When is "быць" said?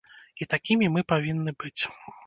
1.63-1.77